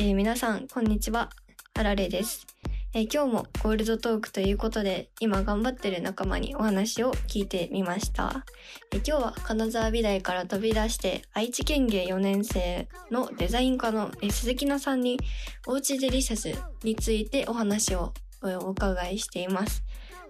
[0.00, 1.28] えー、皆さんこんにちは。
[1.74, 2.46] あられです、
[2.94, 8.44] えー、今日もゴールドトークということで今頑張ってる仲間にお話を聞いてみました、
[8.92, 15.18] えー、今日は金沢美大から飛び出して愛知県芸4年生のデザイン科の、え鈴木奈さんに
[15.66, 16.54] おうちデリシャス
[16.84, 18.12] についてお話を
[18.42, 19.82] お伺いしています。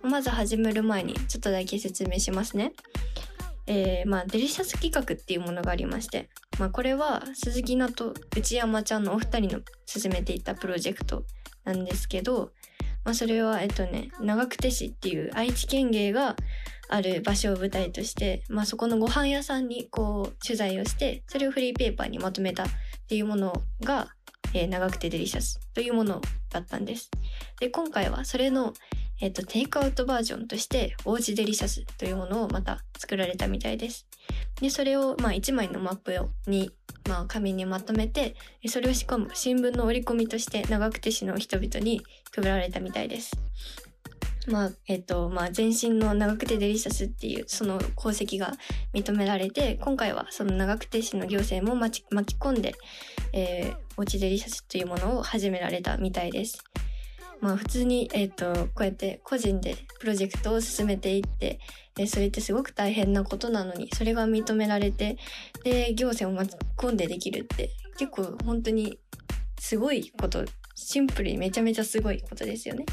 [0.03, 2.73] まず始める前にちょっとだけ説明しますね。
[3.67, 11.25] えー、まあ、デリシャス企画っていうものがありまして、まあ、これは鈴木菜と内山ちゃんのお二人の進めていたプロジェクト
[11.65, 12.53] なんですけど、
[13.05, 16.37] まあ、それはえっとね長久手市っていう愛知県芸が
[16.89, 22.67] ある場所を舞台として、まあ、そこのご飯屋さんにこう取材をしてそれをフリーペーパーにまとめたっ
[23.09, 23.53] ていうもの
[23.85, 24.09] が、
[24.55, 26.21] えー、長久手デリシャスというもの
[26.51, 27.11] だったんです。
[27.61, 28.73] で今回はそれの、
[29.21, 34.07] えっ、と、テイクアウトバージョンとして、おうちデリシャスというものをまた作られたみたいです。
[34.61, 36.15] で、それを、まあ、1枚のマップ
[36.47, 36.71] に、
[37.09, 38.37] まあ、紙にまとめて、
[38.69, 42.01] それをしかも新聞の折り込みとして長久手市の人々に
[42.33, 43.33] 配られたみたいです。
[44.47, 48.53] まあ、えっ、と、まあ、前身の長久手デリシャスっていう、その功績が
[48.95, 52.77] 認められて、今回はその長久手市の行政も巻き込んで、
[53.33, 56.63] えー、おうちデリシャスというものを始められたみたいです。
[57.41, 61.61] まあ普通に、えっ、ー、と、こうやって個人でプロジェクトを進めていって、
[61.99, 65.17] えー、それってすごく大変なことなのに、それが認められて、
[65.65, 68.99] で、行政を巻き込んでできるって、結構本当に
[69.59, 70.45] すごいこと、
[70.75, 72.85] シンプルにめちゃめちゃすごいことですよね。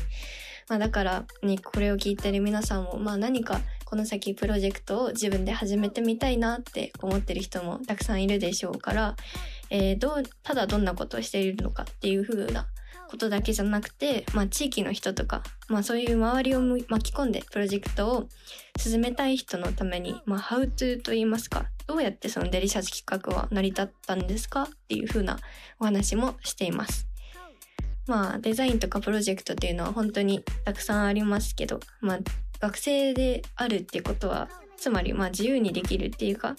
[0.67, 9.15] まあだからね、これを聞いてる皆さんも、まあ何かこの先プロジェクトを自分で始めてみたいなって思ってる人もたくさんいるでしょうから、
[9.69, 12.67] えー、どう、ただどんなことをしているのかっていう風な
[13.09, 18.29] ことだけじゃなくて、まあ、地域の人とか、まあ、そういう周りを巻き込んでプロジェクトを
[18.77, 24.63] 進めたい人のために、まあ、ハウトゥーと言いますか、どうやってそのデリシャス企画は成り立ったんですか？
[24.63, 25.37] っていう風な
[25.79, 27.07] お話もしています。
[28.07, 32.19] まあ、デザインとかプロジェクトっていうのは本当にたくさんありますけど、まあ、
[32.59, 36.55] 学生であるってことは、つまりまあ自由にできるっていうか、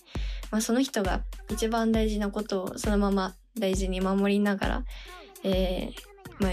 [0.51, 4.85] まあ、その人が一番大事なことをそのまま大事に守りながら、
[5.45, 6.53] えー、まあ、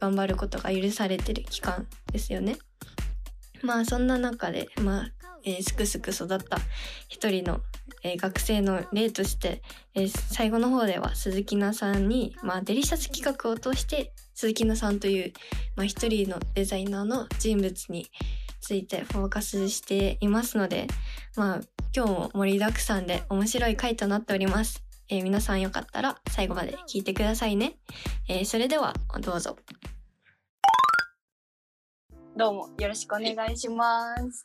[0.00, 2.56] 頑張ることが許されてる期間ですよね。
[3.62, 5.12] まあそんな中で、まあ、
[5.44, 6.58] えー、すくすく育った
[7.08, 7.60] 一人の、
[8.02, 9.62] えー、学生の例として、
[9.94, 15.32] えー、最後の方では鈴木奈さんに、まあ、デリシャス企画を通して鈴木奈さんという、
[15.76, 18.06] まあ、一人のデザイナーの人物に
[18.60, 20.86] ついてフォーカスしていますので、
[21.36, 21.60] まあ、
[21.94, 24.83] 今日も盛りだくさんで面白い回となっております。
[25.10, 27.76] えー、皆さんよかったら最後まで聞いてくださいね。
[28.28, 29.56] えー、それではどうぞ。
[32.36, 34.44] どうもよろしくお願いします。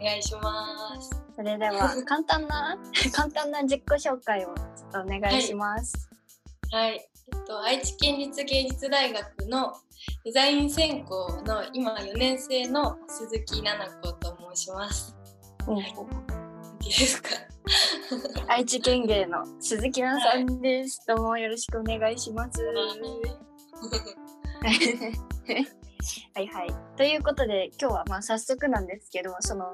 [0.00, 1.22] お願いします。
[1.36, 2.78] それでは 簡単な
[3.12, 6.08] 簡単な自己紹介をちょっとお願いします。
[6.70, 9.74] はい、はい、えっと愛知県立芸術大学の
[10.24, 15.14] デザイン専攻の今4年生の鈴木奈々子と申します。
[15.66, 16.41] はい、
[16.82, 17.28] いいですか。
[18.48, 22.60] 愛知県芸の鈴木奈さんです、はい、どうもよろしくお願いします。
[26.34, 26.68] はいはい。
[26.96, 29.66] ということで今日はまあ早速なんですけどその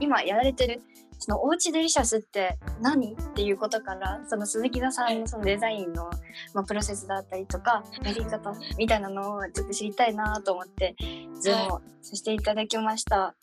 [0.00, 0.82] 今やられてる
[1.18, 6.10] そのおうちデリシャスって何っていうことからその鈴木奈さんのそのデザインの、
[6.52, 10.94] まあ、プロセスだったりとかやり方みたいなのをちょっと知りたいなと思って
[11.40, 13.34] Zoomをさせていただきました。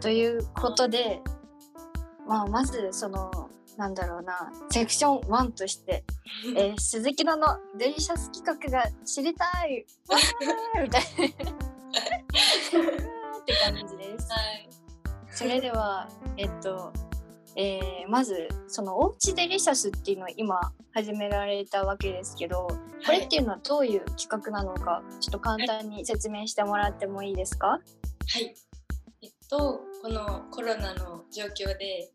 [0.00, 1.20] ということで
[2.26, 3.30] まあ、まずその
[3.76, 6.04] なんだろうなセクション1として、
[6.56, 9.86] えー、鈴木奈のデリシャス企画が知りたい。
[10.82, 14.30] みたいなって感じです。
[14.30, 14.68] はい、
[15.30, 16.92] それではえっと、
[17.56, 20.60] えー、まずそのおうちデリシャスっていうのを今
[20.94, 22.68] 始められたわけですけど
[23.04, 27.66] これっていうのはどういう企画なのかちょっと簡単に説明してもらってもいいですか？
[27.68, 27.78] は
[28.38, 28.54] い。
[29.22, 32.10] えっとこのコロナの状況で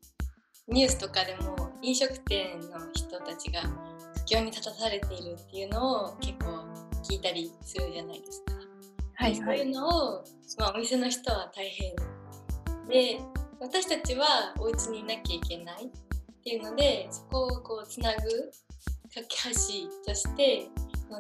[0.68, 6.66] ニュースとかでも飲食店の人たちが苦境に立たされているっていうのを結構
[7.10, 8.54] 聞いたりするじゃないですか。
[9.14, 10.24] はい、はい、そういうのを、
[10.58, 11.96] まあ、お店の人は大変
[12.90, 13.22] で
[13.62, 15.90] 私たちはお家にいなきゃいけないっ
[16.44, 18.20] ていうのでそこをこうつなぐ
[19.16, 20.68] 架け橋として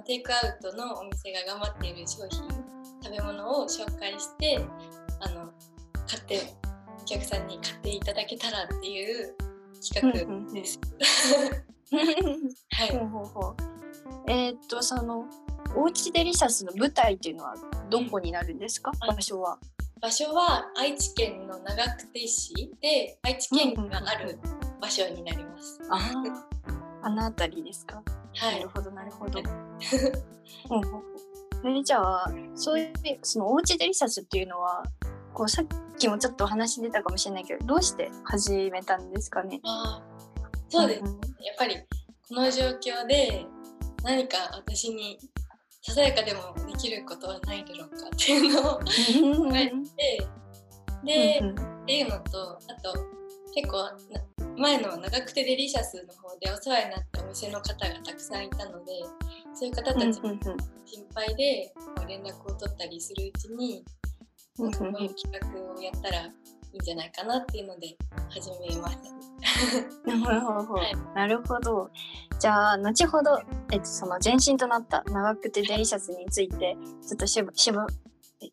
[0.05, 2.43] テイクアウトのお店が頑張っている商品
[3.01, 4.59] 食べ物を紹介して
[5.21, 5.49] あの
[6.07, 6.53] 買って
[7.01, 9.35] お客さんに買っていただけたらっていう
[9.93, 10.13] 企
[10.47, 10.79] 画です。
[12.71, 12.89] はい。
[12.97, 13.55] ほうほうほう
[14.29, 15.25] えー、っとその
[15.75, 17.55] おうちデリシャスの舞台っていうのは
[17.89, 19.57] どこになるんですか、場所は。
[20.01, 24.39] 場所は愛知県の長久手市で愛知県がある
[24.81, 25.79] 場所になります。
[25.89, 26.23] あ
[27.03, 27.95] あの辺りですか？
[28.35, 28.69] はないる。
[28.69, 29.39] ほどなるほど。
[29.39, 30.83] うんうん
[31.59, 32.93] それじゃあそういう
[33.23, 34.83] そのおうちデリシャスっていうのは
[35.37, 35.65] こうさっ
[35.99, 39.61] きもちょっとお話出たかもしれないけどどうして始めたんですかね？
[40.67, 41.03] そうです。
[41.03, 41.15] んやっ
[41.59, 41.75] ぱり
[42.27, 43.45] この状況で
[44.03, 45.19] 何か私に
[45.83, 49.49] ささやかでもできることはないだろうかっていうのをうん。
[49.51, 49.77] 考えて
[51.05, 53.05] で、うんうんっていうのとあと
[53.53, 53.93] 結構な
[54.57, 58.91] 前の長くてデリシャスの方でお世話になったお店の方がたくさんいたので
[59.53, 60.35] そういう方たちも
[60.83, 61.71] 心配で
[62.07, 64.06] 連絡を取ったりするうちに、うん
[64.57, 66.31] こういう企画をやったらい
[66.73, 67.95] いんじゃないかなっていうので
[68.29, 69.17] 始めました。
[70.07, 70.95] なるほど、はい。
[71.15, 71.89] なるほど。
[72.39, 73.39] じゃあ後ほど、
[73.71, 76.77] えっと、その前身となった長くてデリシャスについて
[77.07, 77.79] ちょっとしぶしぶ
[78.41, 78.47] え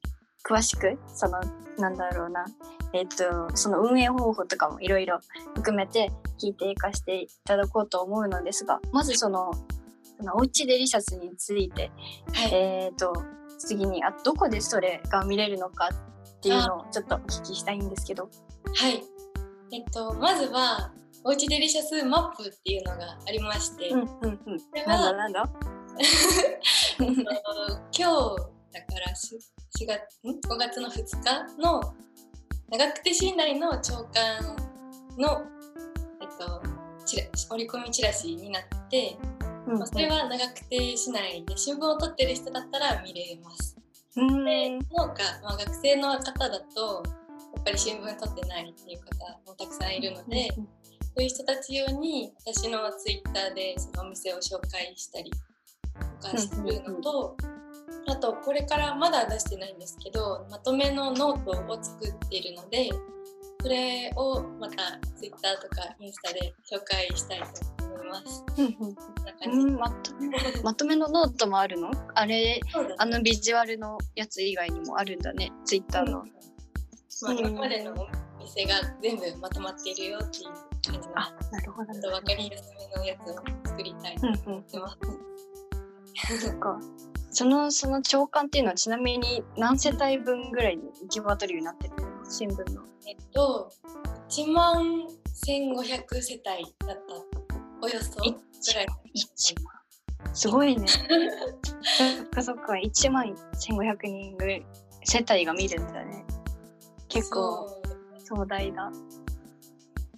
[0.46, 1.40] 詳しくその
[1.78, 2.44] なんだろうな。
[2.92, 5.18] えっとその運営方法とかもいろいろ
[5.56, 9.52] 含めて聞いていかしていただこうと思うのですがまずその
[10.16, 11.90] そのおうちデリシャスについて
[12.32, 13.12] はい、えっと
[13.58, 18.28] 次にあどこでそれが見れるのかっていうのをちょっとお聞きしたいんですけど。
[18.74, 19.02] はい。
[19.72, 20.92] えっと、まずは、
[21.24, 24.06] おうちデリシャスマップっていうのがありまして、うんうん
[24.46, 24.58] うん。
[24.74, 25.50] れはなんだなんだ？
[25.98, 27.22] えっと
[27.96, 28.36] 今日
[28.72, 29.38] だからし
[29.78, 31.80] 4月ん？5月の2日の
[32.70, 34.56] 長久手市内の朝刊
[35.18, 35.42] の、
[36.20, 36.62] えっと、
[37.06, 39.16] チラ折り込みチラシになって、
[39.66, 39.78] うん。
[39.78, 43.76] まあそれは長久手市内で新聞を取ってる人だったら見れます。
[44.16, 44.44] うん。
[44.44, 44.81] で農
[45.14, 47.02] 家、まあ、学生の方だと
[47.56, 50.62] やっぱり新聞取ってないっていう方もたくさんいるので、そ
[51.16, 55.31] ういう人たち用に私のツイッターでそのお店を紹介したり
[56.20, 57.37] とかするのと、
[58.08, 62.90] あとこれからまだ出してないんですけどまとめのノートを作っているので
[63.64, 64.76] それをまた
[65.16, 67.46] ツイッターとかインスタで紹介したいと
[67.87, 68.44] 思います。
[68.58, 71.90] うんまとめまとめのノートもあるの？
[72.14, 72.61] あれ
[72.99, 80.44] あのビジュアルのやつ以外にもあるんだねツイッターの、まあ、今までのお店が全部まとまっているよっていう
[80.84, 83.34] 感じのあなるほどと分かりやすめのやつを
[83.64, 86.38] 作りたいとうん思ってます。
[86.38, 86.78] そっか。
[87.31, 92.13] そのその長官っていうのはちなみに何世帯分ぐらいに行き渡るようになってるの？
[92.29, 93.71] 新聞のえっと、
[94.31, 94.82] 1万
[95.47, 97.15] 1500世帯だった。
[97.82, 98.17] およそ。
[98.21, 98.87] ぐらい。
[99.15, 99.75] 1万
[100.32, 100.87] すごいね。
[100.88, 102.73] そっかそっか。
[102.73, 104.67] 1万1500人ぐらい
[105.05, 106.25] 世帯が見るんだね。
[107.09, 107.69] 結構
[108.19, 108.91] 壮大だ。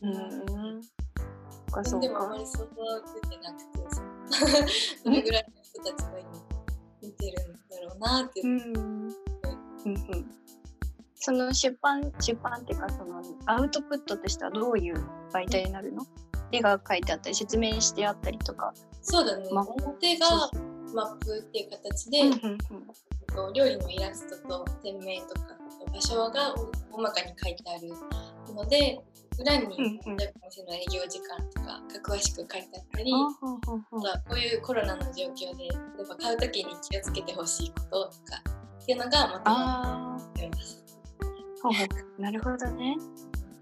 [0.02, 0.08] う。
[0.08, 0.82] ん。
[1.76, 6.30] かそっでもあまかり想像出てなくて、 どれぐらいの人たちが今
[7.02, 8.46] 見てるんだろうなっていう。
[8.46, 8.48] う。
[8.48, 8.66] ん。
[8.66, 9.14] うん
[9.84, 10.45] うん
[11.26, 16.06] その出版出版っていうかそのアウトプットとしてはどういう媒体になるの？
[16.52, 18.72] 絵が描いてあったり説明してあったりとか。
[19.02, 19.48] そうだね。
[19.50, 20.28] ま表が
[20.94, 22.58] マップっていう形で、うんうん
[23.34, 25.58] こう料理のイラストと店名とか
[25.92, 26.54] 場所が
[26.92, 29.00] 大まかに書いてあるので
[29.40, 38.42] 裏にうんうん例えばお店の営業時間とかが詳しく書いてあったり、あほうほうほうあとはこういうコロナの状況で例えば買う時に気をつけてほしいこととか
[38.82, 40.85] っていうのがまとまあっています。
[41.70, 41.86] ーほう。
[41.88, 42.96] ほうなるほどね。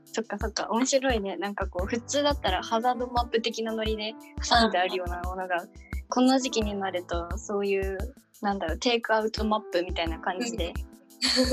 [0.05, 0.69] そっかそっか。
[0.71, 1.37] 面白いね。
[1.37, 4.15] なんかこう普通だったらハザードマップ的なノリで
[4.49, 5.65] 挟んであるようなものが
[6.09, 7.99] この時期になるとそういう
[8.41, 10.73] なんだろうテイクアウトマップみたいな感じで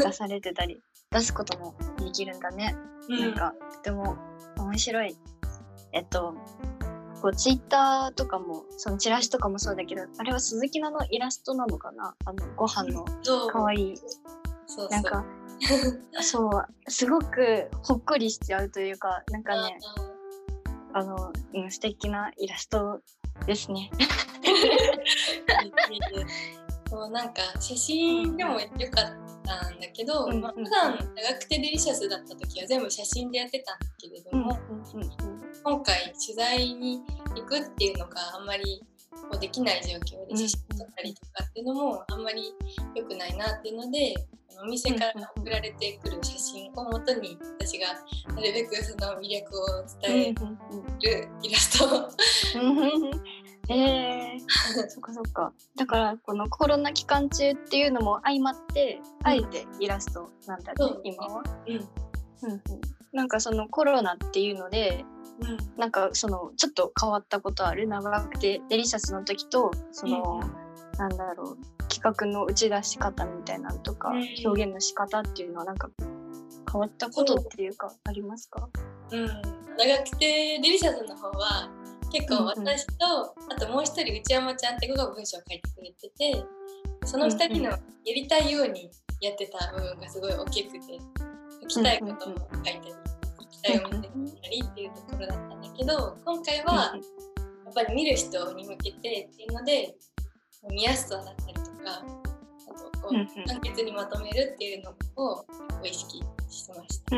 [0.03, 0.79] 出されてたり
[1.09, 2.75] 出すこともできるんだね。
[3.09, 4.17] なんかとても
[4.57, 5.17] 面白い。
[5.93, 6.35] えっと
[7.21, 12.15] こうツイッターとかもそのチラシとかもそうだけどあれは鈴木奈のイラストなのかな？
[12.25, 13.49] あのご飯のそう。
[13.49, 13.97] 可愛い。
[13.97, 14.09] そう
[14.67, 14.89] そう。
[14.89, 15.25] なんか
[16.21, 19.77] そうすごくほっこりしちゃうというかなんかね
[20.93, 23.01] あの、うん、素敵なイラスト
[23.45, 23.89] ですね。
[26.89, 29.05] そうなんか写真でもよかっ
[29.45, 34.59] たんだけど、うんうんまあ、普段長くてデリシャスだった時は全部写真でやってたんだけれども、
[35.63, 37.01] 今回取材に
[37.33, 42.53] 行くっていうのがあんまりこうできない状況で写真撮ったりとかっていうのもあんまり
[42.93, 44.13] 良くないなっていうので
[44.63, 47.87] お店から送られてくる写真をもとに私が
[48.35, 52.09] なるべくその魅力を伝えるイラストを。
[53.69, 54.39] えー、
[54.89, 55.53] そっかそっか。
[55.75, 61.01] だからこのコロナ期間中っていうのも相まって、あえてイラストなんだね、そう。
[61.03, 61.75] 今は、うん。
[61.75, 62.61] うんうん、
[63.13, 65.05] なんかそのコロナっていうので
[65.41, 65.79] うん。
[65.79, 67.87] なんかそのちょっと変わったことある？
[67.87, 70.41] 長くてデリシャスの時とその、
[70.97, 74.25] なんだろう企画の打ち出し方みたいなのとか、うん。
[74.45, 75.89] 表現の仕方っていうのはなんか
[76.71, 78.69] 変わったことっていうかありますか？
[79.11, 81.69] うん、長くてデリシャスの方は
[82.13, 86.45] 結構私と、あともう一人内山ちゃんって子が文章を書いてくれてて
[87.05, 90.79] その2人のやりたいようにやってた部分がすごい大きくて
[91.61, 92.79] 書きたいことを書いたり
[93.39, 96.91] 書きたいを見てみたりっていうところだったんだけど今回はや
[97.69, 99.95] っぱり見る人に向けてっていうので
[100.69, 102.05] 見やすさだったりとか
[102.67, 105.45] あとこう簡潔にまとめるっていうのを
[105.83, 107.15] 意識してました。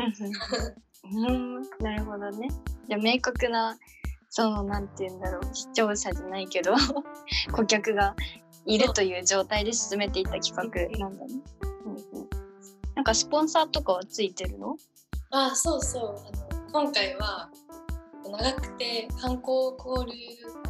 [1.04, 2.48] うん、なるほどね。
[2.88, 3.76] じゃあ明確な
[4.30, 6.72] そのなんて言うんだろう視聴者じゃないけど
[7.54, 8.16] 顧客が
[8.64, 11.34] いるという状態で進めていった企画なんだね。
[11.84, 12.28] うんうん、
[12.94, 14.76] なんかスポンサーとかはついてるの？
[15.30, 17.50] あそうそうあの今回は
[18.26, 20.18] 長くて観光交流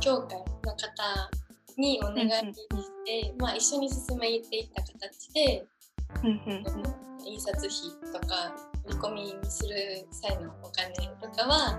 [0.00, 1.30] 協会の方
[1.78, 2.60] にお願いし
[3.04, 5.66] て、まあ、一緒に進めていった形で、
[7.24, 8.54] 印刷費とか
[8.86, 11.78] 振り込みにする際のお金とかは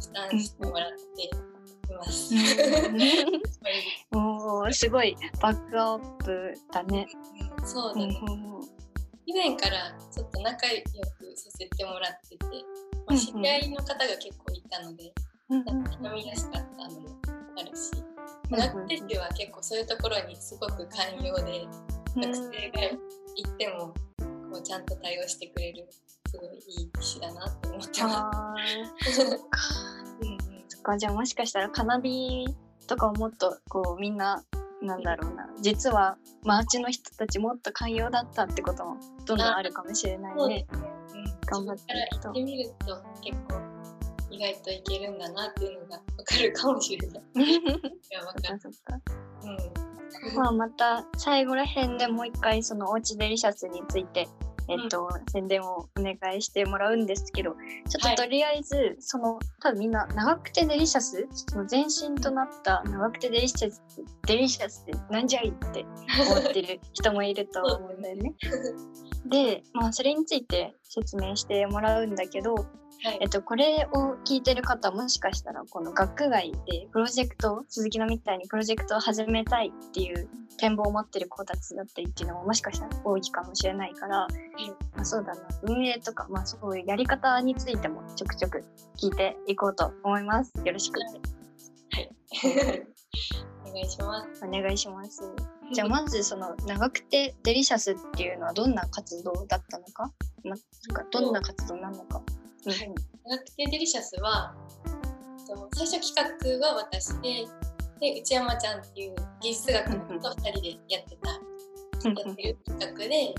[0.00, 1.30] 負担してもらってい
[1.94, 2.34] ます。
[4.12, 5.16] おおすごい。
[5.40, 7.06] バックアップだね。
[7.58, 8.20] うん、そうだね。
[9.26, 10.88] 以前からちょっと仲良く
[11.36, 12.46] させてもらってて、
[13.06, 15.12] まあ、知り合いの方が結構いたので、
[15.50, 17.08] 飲みやすかったのも
[17.56, 18.11] あるし、
[18.56, 21.66] 学生生は結構そういうところにすごく寛容で、
[22.16, 22.80] 学生が
[23.36, 23.94] 行っても
[24.50, 25.88] こうちゃんと対応してくれる
[26.28, 28.56] すごいいい騎士だなって思ってま
[29.02, 29.12] す。
[29.20, 29.58] そっか。
[30.20, 32.46] うんうん、そっかじゃあもしかしたらカナビ
[32.86, 34.42] とかをもっとこうみんな
[34.80, 40.66] なんだろうな実はマーチの人たちもっと寛容だったってこともどんどんあるかもしれないね。
[40.70, 43.71] うん、頑張って行ってみると結構意
[44.42, 47.22] 外といけるんだなっていうのがわかるかもしれない。
[47.46, 47.62] い
[48.10, 48.60] やわかる。
[49.44, 50.36] うん。
[50.36, 54.28] まあまた最後らへんでもう一回そのおうちデリシャスについて
[54.68, 57.56] えっと、うん、宣伝をお願いしてもらうんですけど
[57.88, 63.82] ちょっととりあえず、はい、その多分みんな長久手デリシャスその前身となった長久手デリシャス
[64.26, 65.84] デリシャスってなんじゃいって
[66.30, 68.34] 思ってる人もいると思うんだよ ね。
[69.26, 72.54] で、まあ、それについて説明してもらうんだけど
[73.04, 84.28] はい、えっと、これを聞いてる方もしかしたらこの学外でプロジェクト鈴木のみたいにプロジェクトを始めたいっていう展望を持ってる子たちだったりっていうのももしかしたら多いかもしれないから、
[84.94, 88.64] まあ、そうだな運営とか、まあ、そういうやり方についてもちょくちょく
[88.96, 90.52] 聞いていこうと思います。
[90.64, 91.00] よろしく。
[91.00, 92.10] はい。
[93.66, 94.44] お願いします。
[94.44, 95.22] お願いします。
[95.72, 100.12] じゃあまずその長くてデリシャスっていうのはどんな活動だったのか、
[100.44, 102.22] まあ、どんな活動なのか。
[102.64, 104.54] はい、長くてデリシャスは
[105.74, 107.44] 最初企画は私で
[108.00, 113.34] で内山ちゃんっていう技術学の子と2人でやってた、やってる企画で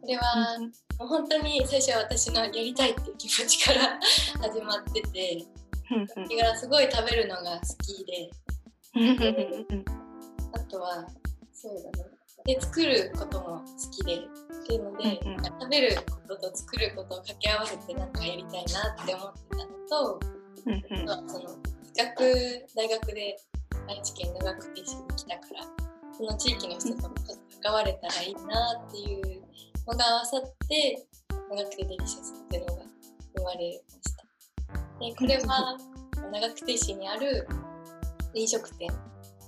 [0.00, 0.58] これは
[0.98, 3.98] もう本当に最初は私のやりたいっていう気持ちから
[4.42, 5.44] 始まってて
[6.08, 8.30] 私がすごい食べるのが好きで
[10.52, 11.06] あとは
[11.52, 20.20] そうだねで作ることも好きでっていうので、うんうん、食べることと作ることを掛け合わせて何かやりたいなって思ってたのと、
[20.66, 21.48] うんうん、その
[21.96, 22.12] 企画
[22.76, 23.36] 大学で
[23.88, 27.14] 愛知県の学亭市に来たからその地域の人とも
[27.62, 28.40] 関われたらいいな
[28.86, 29.42] っていう
[29.86, 31.06] のが合わさって
[31.50, 32.82] 長くてデリシャスっていうのが
[33.36, 34.24] 生まれました。
[35.00, 35.78] でこれは
[36.32, 37.48] 長久手市にある
[38.34, 38.88] 飲食店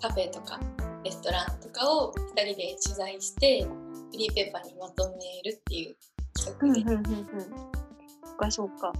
[0.01, 0.59] カフェとか
[1.04, 5.97] レストランとかを2人で取材してフリーペーパーにまとめるっていう
[6.35, 6.80] 企画で。
[6.80, 7.28] うんうんうんうん、
[8.25, 8.92] そっかそうか。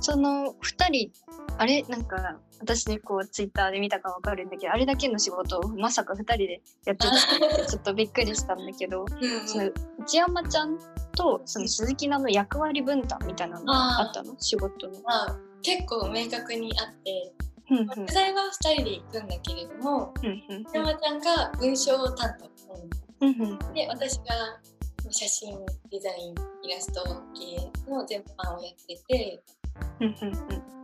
[0.00, 1.12] その2人
[1.58, 1.82] あれ？
[1.82, 7.10] なんか私でこうツイッターで見たか分かるんだけどあれだけの仕事をまさか2人でやってたっ
[7.56, 10.78] て ちょっとびっくりしたんだけどうん、その内山ちゃん
[11.14, 14.34] とその鈴木奈の役割分担みたいなのがあったの？
[14.38, 14.94] 仕事の。
[15.06, 17.34] あ結構明確にあって
[17.70, 20.12] 取材は2人で行くんだけれども、
[20.74, 24.60] 山ちゃんが文章担当、で私が
[25.10, 25.56] 写真
[25.90, 26.34] デザイン
[26.64, 27.02] イラスト
[27.34, 29.42] 系の全般をやってて、
[30.00, 30.14] 本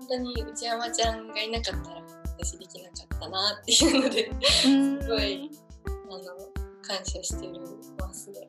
[0.09, 2.03] 当に内山ちゃんがいなかったら
[2.39, 5.51] 私できなかったなっていうのですごい
[5.87, 6.23] あの
[6.83, 7.61] 感謝してる
[7.99, 8.49] ますね。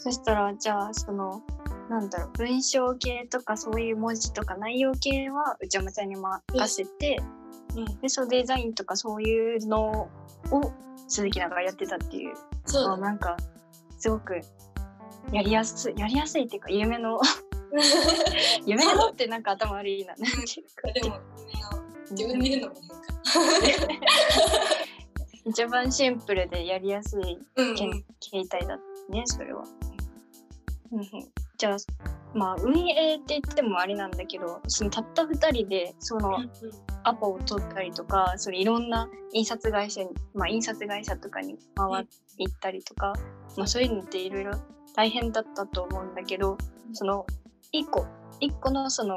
[0.00, 1.42] そしたらじゃあその
[1.90, 6.42] なんだろう文章系とかそういう文字とか内容系は内山ちゃんに任
[6.74, 7.20] せて、
[7.76, 10.08] うん、でそうデザインとかそういうの
[10.50, 10.72] を
[11.06, 13.36] 鈴木なんかやってたっていうそうなんか
[13.98, 14.40] すごく
[15.32, 17.20] やりやすいやりやすいっていうか夢の
[18.64, 20.14] 夢のってなんか頭悪いな。
[20.94, 21.18] でも
[22.10, 24.10] 自分で言うのもなんか
[25.44, 28.78] 一番シンプルでやりやすい、うん、形態だ
[29.08, 29.64] ねそれは。
[31.56, 31.76] じゃあ
[32.34, 36.38] まあ運営って言ってもあれなんだけどそのたった2人でその
[37.04, 43.12] アポを取ったりとかそれいろんな印刷会社に、まあ、印刷会社とかに回って行ったりとか、
[43.56, 44.52] まあ、そういうのっていろいろ
[44.94, 46.58] 大変だったと思うんだけど
[46.92, 47.24] その
[47.72, 48.06] 1個
[48.40, 49.16] 1個のその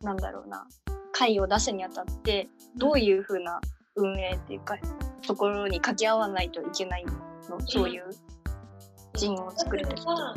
[0.00, 0.66] なんだろうな
[1.12, 3.60] 会を出すにあたってどういうふうな
[3.96, 4.76] 運営っていうか
[5.26, 7.60] ところに掛け合わないといけないの？
[7.66, 8.04] そういう
[9.14, 10.34] 人を作るときは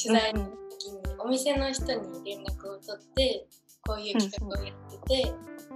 [0.00, 3.46] 取材の時にお店の人に連絡を取って
[3.86, 5.32] こういう企画をやってて、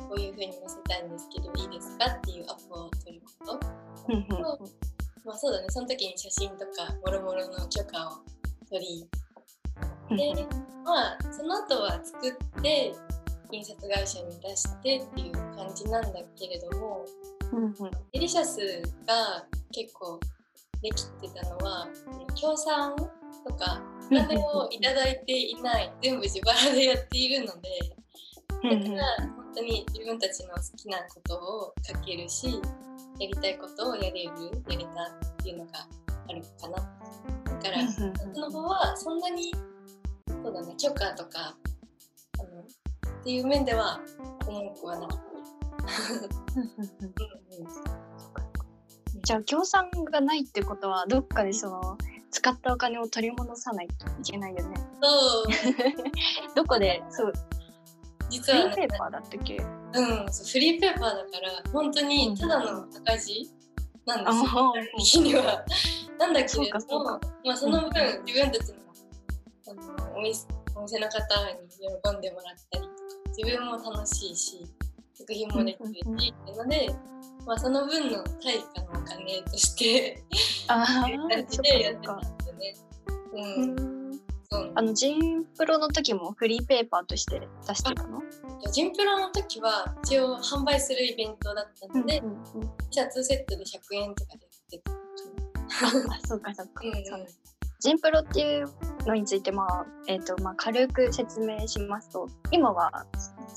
[0.09, 3.59] こういうふうに載せたいんですけどいいですかっていうアポを取ること。
[3.59, 3.67] と、
[5.25, 5.67] まあそうだね。
[5.71, 8.13] その時に写真とかもろもろの許可を
[8.69, 9.09] 取り
[10.17, 10.47] で
[10.85, 12.93] まあその後は作って
[13.51, 17.05] 印刷会社に出してっていう感じなんだけれども、
[18.13, 18.59] デリシャス
[19.07, 20.21] が結構
[20.83, 21.89] できてたのは
[22.35, 27.71] 協賛とかお金をいただいていない全部自腹でやっているので
[28.63, 32.61] だから本当に自分たちの好きなことを書けるし
[33.19, 34.17] やりたいことをやれる
[34.69, 34.91] やれた
[35.35, 35.87] っていうのが
[36.29, 36.77] あるかな。
[36.77, 38.01] だからそ
[38.41, 39.53] の方はそんなに
[40.29, 41.57] そうだね許可とか
[42.39, 44.01] あのっていう面では
[44.47, 45.33] 文句はなかった。
[49.25, 51.97] じゃあ協賛がないってことはどっかでその
[52.33, 54.77] 使ったお金を取り戻さないといけないよね。
[55.03, 55.45] そう。
[56.57, 57.03] どこで？
[57.11, 57.33] そう。
[58.31, 59.57] 実は、フリーペーパーだったっけ？
[59.57, 63.51] うんそうフリーペーパーだから本当にただの赤字
[64.07, 65.65] なんですよ、日には。
[66.19, 67.05] なんだけれども
[67.45, 68.79] まあ、その分、自分たちの
[69.69, 71.19] あのお店お店の方
[71.53, 72.95] に喜んでもらったりとか
[73.37, 74.67] 自分も楽しいし
[75.23, 76.95] 作品もできるしうので、
[77.47, 80.23] まあ、その分の対価のお金として
[80.69, 82.75] あ感じでやってたんですよね。
[83.35, 83.93] うん。
[84.75, 88.21] あのジンプロの時もフリーペーパーとして出してたの？
[88.71, 94.93] ジンプロの時は一応販売するイベントだったので、うんうんうん、シャツセットで100円とかで売ってた。
[95.87, 95.91] あ
[96.27, 96.83] そうかそうか。
[96.85, 96.93] うんう
[97.25, 97.27] ん
[97.83, 98.69] ジンプロっていう
[99.09, 103.07] のについて、まあえーとまあ、軽く説明しますと今は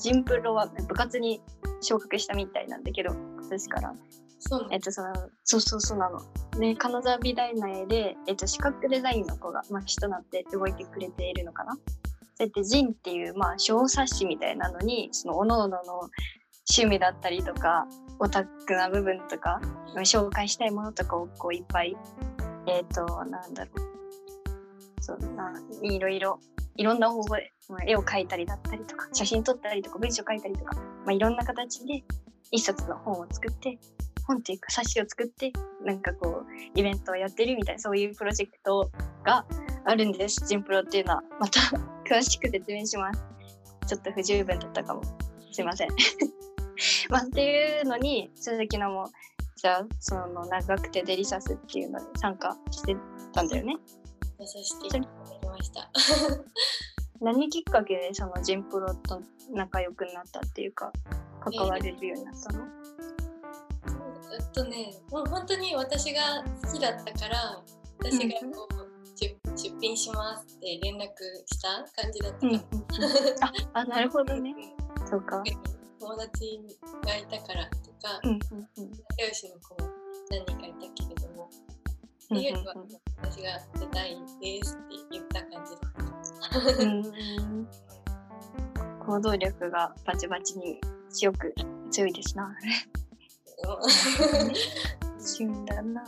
[0.00, 1.40] ジンプロは部活に
[1.80, 3.94] 昇格したみたいなんだけど今年から。
[4.38, 6.20] そうえっと、そのそうそうそうなの。
[6.58, 11.74] で金沢美大内で、えっと、視覚デザインの子が、まあ、主となって動いてくれているのかな。
[11.74, 15.78] そうやってジンっていう、まあ、小冊子みたいなのにその各々の
[16.68, 17.86] 趣味だったりとか
[18.18, 19.60] オタクな部分とか
[19.98, 21.96] 紹介したいものとかをこういっぱい
[22.66, 23.95] えっ、ー、となんだろう
[25.06, 26.40] そんないろいろ
[26.76, 32.02] いろんな方法で、まあ、絵を描いたりだったりとか写真撮ったりとか文章書いたりとか、まあ、いろんな形で
[32.50, 33.78] 一冊の本を作って
[34.26, 35.52] 本っていうか冊子を作って
[35.84, 38.90] なんかこうイベントをやってるみたいなそういうプロジェクト
[39.24, 39.46] が
[39.84, 40.44] あるんです。
[40.46, 41.60] ジンプロっていうのはまた
[42.08, 43.22] 詳しく説明します。
[43.86, 45.02] ちょっと不十分だったかも。
[45.52, 45.88] すいません。
[47.08, 49.08] まあっていうのに鈴木のも
[49.56, 52.96] じゃあその長くてデリシャスっていうのに参加して
[53.32, 53.76] たんだよね。
[54.38, 55.90] 出させていただきました。
[57.20, 59.20] 何きっかけでそのジンプロと
[59.50, 60.92] 仲良くなったっていうか
[61.40, 62.66] 関われるようになったの、
[64.34, 67.62] えっとねもう本当に私が好きだったから
[67.98, 71.08] 私がこう、うん、出品しますって連絡
[71.46, 72.56] した感じだったから、うん
[73.40, 74.54] ああなるほどね。
[75.08, 75.42] そうか。
[75.98, 76.60] 友達
[77.04, 79.90] がいたからとか、仲良しの子も
[80.30, 81.35] 何人かいたけれども
[82.26, 82.74] っていうのは
[83.22, 85.76] 私が出たいですって言った感じ
[89.06, 91.54] 行動力がバチバチに強く
[91.90, 92.52] 強いですな。
[95.24, 96.04] 旬だな。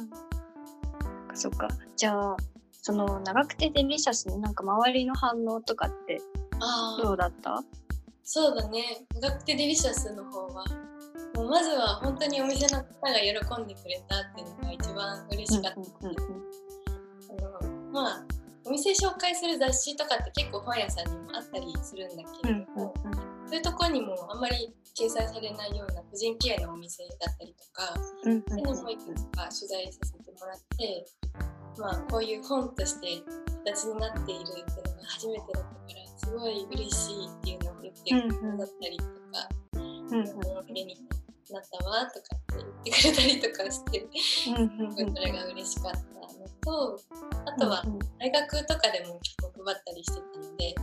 [1.35, 1.69] そっか。
[1.97, 2.37] じゃあ、
[2.83, 6.21] その長くてデリシャスのなんか周りの反応とかって
[7.03, 7.63] どうだった？
[8.25, 9.07] そうだね。
[9.15, 10.65] 長くてデリシャスの方は
[11.39, 16.17] もうまずは本当にお店の方が喜んでくれたっていうのが一番嬉しかった、うんうん、
[17.31, 18.25] あのまあ
[18.67, 31.07] お店紹介する雑誌とかって結構本屋さんにもあったりするんだけれども、うんうん、そういうとこにもあんまり掲載されないような婦人系のお店だったりとか、そういうのもいくつか取材させてもらって
[31.79, 33.23] まあこういう本として
[33.65, 39.11] 形になっているっていうのが初めてだったからすごい嬉しいっていうのを言ってくださったりとか、
[39.75, 40.97] うんうん、家に
[41.53, 44.07] なったわとかって言ってくれたりとかして
[44.45, 46.05] それが嬉しかったの
[46.63, 47.01] と
[47.47, 47.85] あとは
[48.19, 50.75] 大学とかでも結構配ったりしてたので、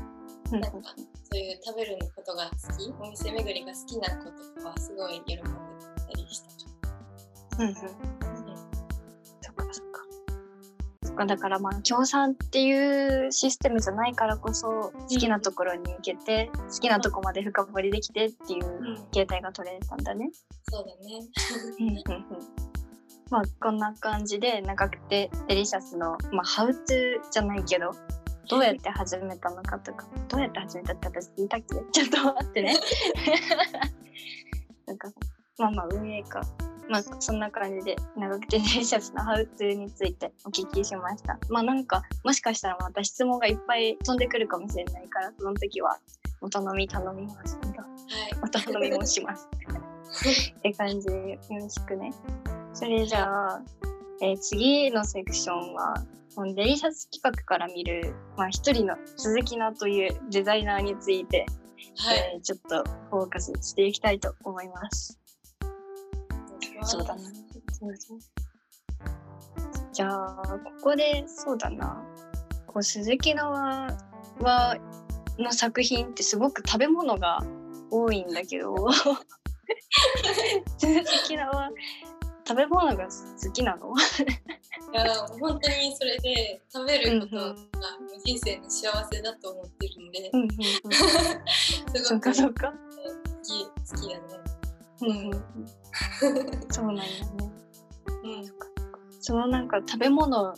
[0.51, 5.45] なんかそういう食べることが好きお店巡りが好きな子とかはすごい喜んでくれ
[6.13, 7.63] たりした。
[7.63, 7.89] うんうん、そっ
[11.15, 20.29] かだからまあ協賛っていうシステムじゃないからこそ好きなところに行けて、好きなとこまで深掘りできてっていううん携帯が取れたんだね。
[20.69, 22.03] そうだね。
[23.31, 27.91] まあこんな感じで長久手デリシャスのまあハウツーじゃないけど
[28.47, 31.75] どうやって始めたのかとかどうやって始めたって私言いたっけ？
[31.91, 32.75] ちょっと待ってね。
[34.85, 35.09] なんか
[35.57, 36.41] まあまあ運営か。
[36.89, 41.37] まあそんな感じで長久手デリシャスのハウツーについてお聞きしました。
[41.49, 45.97] まあなんかもしかしたらまた質問がいっぱい飛んでくるかもしれないからその時は
[46.41, 47.57] お頼み頼みます。
[47.57, 47.77] はい。
[48.43, 49.47] お頼みもします。
[50.57, 52.13] って感じでよろしくね。
[52.73, 53.61] それじゃあ、
[54.21, 55.95] えー次のセクションは、
[56.35, 61.45] このデリシャス企画から見る、まあ、一人の鈴木菜というデザイナーについて、
[61.97, 62.17] はい。
[62.35, 65.19] えーちょっとフォーカスしていきたいと思います。
[66.85, 67.21] そうだな。
[67.21, 67.27] そ
[67.87, 68.19] うそう
[69.93, 72.03] じゃあ、ここで、そうだな。
[72.67, 73.87] こう鈴木菜は、
[74.41, 74.77] は
[75.37, 77.39] の作品ってすごく食べ物が
[77.91, 78.75] 多いんだけど、
[80.77, 81.69] 鈴木菜は
[82.47, 83.09] 食べ物が好
[83.51, 83.93] きなの？
[84.93, 85.05] いや
[85.39, 87.55] 本当にそれで食べることが
[88.23, 90.49] 人生の幸せだと思ってるんで、うんうん
[92.03, 92.33] すごく好。
[92.33, 92.41] き
[93.65, 93.71] 好
[94.01, 94.23] きだね。
[95.01, 95.31] うん
[96.71, 97.09] そうなんだね。
[98.23, 98.45] うん。
[99.21, 100.53] そのなんか食べ物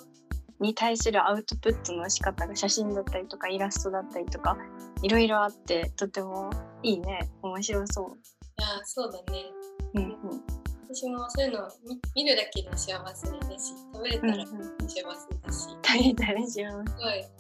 [0.60, 4.58] に対するアウトプットの仕方が写真だったりとかイラストだったりとか
[5.02, 6.50] いろいろあってとても
[6.84, 8.18] いいね面白そう。
[8.60, 9.46] いやそうだね。
[9.94, 10.44] うんうん
[10.90, 16.86] 私もそういうの見見るだけで幸せだし食べれたら幸せだし、す大変だね幸ごい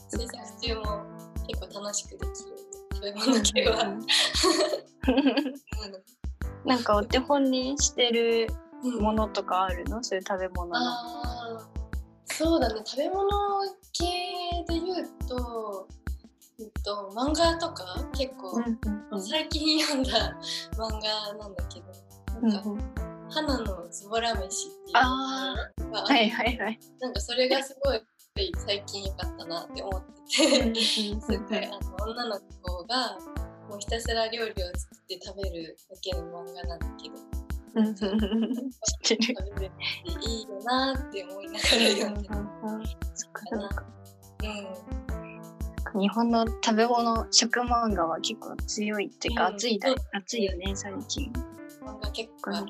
[0.10, 1.06] 制作中も
[1.47, 2.34] 結構楽しくできる
[2.93, 3.95] 食べ物系は。
[6.65, 8.48] なんかお手本にしてる
[8.84, 8.93] うん。
[8.96, 10.04] うんものとかあるの？
[10.04, 10.80] そういう食べ物の。
[12.26, 12.82] そうだね。
[12.86, 13.28] 食べ物
[13.91, 14.06] 系
[14.67, 15.88] で言うと、
[16.60, 17.84] えっと、漫画とか
[18.15, 19.24] 結構、うんうんうん。
[19.24, 20.38] 最近読んだ
[20.78, 22.93] 漫画なんだけどなんかうんうん
[23.32, 26.80] 「花のズボラ飯」っていうあのが、はいはいはい。
[27.00, 28.02] なんかそれがすごい
[28.65, 30.76] 最近良かったなって思ってて。
[30.86, 33.17] すごいあの女の子が
[33.69, 37.15] もうひたすら料理を作って食べるだけの漫画なんだけど。
[37.77, 39.36] 知ってる。
[40.06, 42.21] いいよなって思いながら読ん。
[42.21, 42.36] でた。
[43.13, 43.86] そっかそっか
[45.93, 46.01] うん。
[46.01, 49.56] 日本の食べ物食漫画は結構強いっていうか、うん。
[49.56, 51.32] 熱いだ熱いよね最近。
[51.82, 52.67] 漫画結構ある。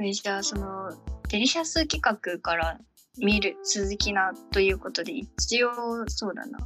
[0.00, 0.90] えじゃあその
[1.28, 2.78] デリシャス企画から
[3.18, 5.70] 見る鈴木菜ということで一応
[6.08, 6.58] そうだな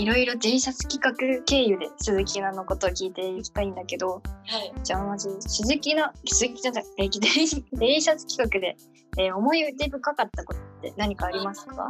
[0.00, 4.72] いろいろデリシャス企画経由で鈴木菜のことを聞いていきたいんだけどはい。
[4.82, 8.76] じゃあまず鈴木菜鈴木じゃないえデリシデリシャス企画で、
[9.18, 11.86] えー思い出深かったことって何かありますか？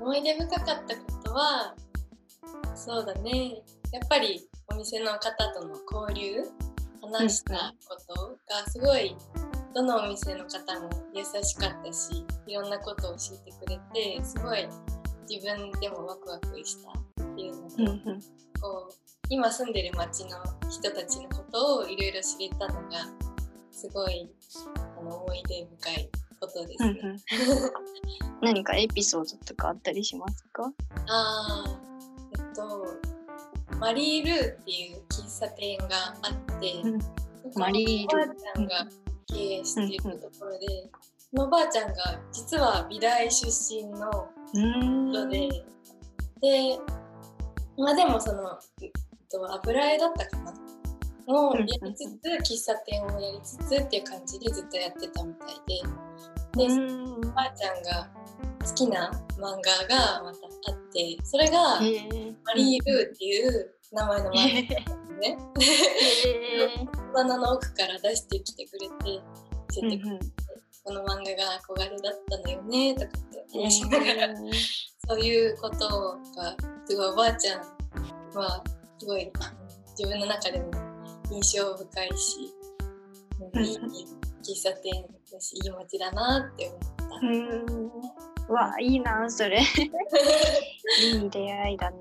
[0.00, 0.82] 思い出深かったこ
[1.22, 1.74] とは、
[2.74, 3.62] そうだね。
[3.92, 4.40] やっぱり
[4.72, 5.76] お店の方との
[6.08, 6.42] 交流、
[7.02, 9.14] 話したことがすごい、
[9.74, 13.78] どのお店の方も優しかったし、いろんなことを教えてくれ
[14.18, 14.66] て、すごい
[15.28, 16.92] 自分でもワクワクした
[17.40, 18.20] っていうのと、うんうん。
[18.60, 18.94] こう
[19.28, 20.30] 今住んでる町の
[20.68, 23.06] 人たちのことをいろいろ知れたのが
[23.70, 24.28] すごい
[24.98, 27.00] あの思い出深いことですね。
[27.02, 27.20] うんうん。
[28.42, 30.64] 何かエピソードとかあったりしますか？
[31.08, 31.80] ああ
[32.38, 32.86] えっと
[33.78, 35.86] マリー・ルーっていう喫茶店が
[36.22, 36.98] あって、うん。
[37.54, 38.26] マリールー。
[38.26, 38.86] おばあちゃんが
[39.26, 45.12] 経営しているところで、そのおばあちゃんが実は美大出身のうーん。
[45.12, 45.48] 人で、
[46.40, 46.78] で、
[47.80, 48.90] まあでもその、えっ
[49.30, 50.54] と、油絵だったかな。
[51.32, 55.54] をやりつつ、喫茶店をやりつつっていう感じでずっとやってたみたい
[56.56, 58.10] で、で、うんおばあちゃんが
[58.66, 65.38] 好きな漫画がまたあって、それが、マリー・ルーっていう名前の漫画なんですね。
[65.60, 69.20] へ棚の 奥から出してきてくれて、見
[69.70, 70.39] せてくれて、ー
[70.84, 74.36] この漫画が憧れだったのよね、とかって話しながら、
[75.08, 75.76] そういうこと
[76.36, 77.60] がすごいおばあちゃん
[78.34, 78.62] は
[78.98, 79.30] すごい
[79.98, 80.70] 自分の中でも
[81.30, 82.54] 印象深いし、
[83.54, 83.78] うんいい
[84.42, 87.26] 喫茶店だしいい街だなって思った。
[87.26, 89.60] うんうわいいなそれ。
[91.02, 91.96] いい出会いだね。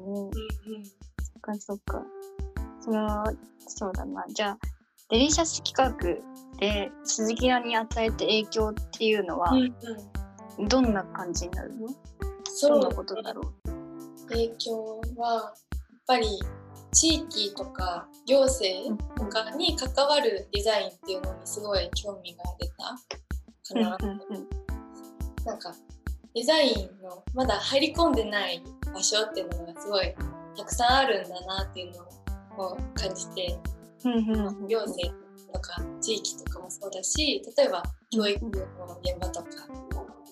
[1.22, 2.04] そっかそっか。
[2.82, 3.24] その
[3.68, 4.26] そうだな。
[4.30, 4.58] じゃあ
[5.10, 5.96] デリシャス企画
[6.60, 9.76] で鈴木屋に与えて影響っていうのはうん
[10.60, 10.68] うん。
[10.68, 11.88] どんな感じになるの、
[12.44, 12.82] そう。
[12.82, 14.28] どんなことだろう？
[14.30, 15.54] 影響はやっ
[16.06, 16.28] ぱり
[16.92, 22.76] 地域とか行政とかに関わるデザインっていうのにすごい興味が出た
[23.74, 24.48] かな、うんうん
[25.46, 25.74] なんか
[26.36, 28.62] デザインのまだ入り込んでない
[28.94, 30.14] 場所っていうのがすごい
[30.58, 32.04] たくさんあるんだなっていうの
[32.66, 33.58] を感じて、
[34.04, 35.29] うんうん行政と
[35.60, 37.82] か地域とかもそうだし例えば
[38.12, 38.52] 教育の
[39.02, 39.48] 現場とか、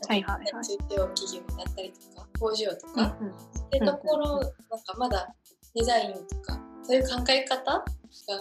[0.08, 0.28] はい中
[0.64, 4.54] 小企業だったりとか工場とうんか、ってところなんか
[4.98, 5.36] まだ
[5.76, 7.84] デザインとかそういう考え方が、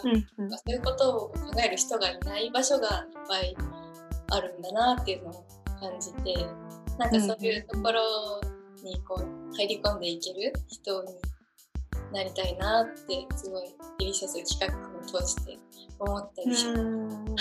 [0.04, 0.50] うんうん。
[0.50, 1.34] そういうことを考
[1.64, 3.56] える人がいない場所がいっぱい
[4.30, 5.46] あるんだなっていうのを
[5.80, 6.46] 感じて
[6.98, 8.40] なんかそういうところ
[8.82, 11.14] にこう入り込んでいける人に
[12.12, 15.58] なりたいなってすごいデリシャス企画を通して
[15.98, 16.80] 思ったりします。
[16.80, 17.24] うん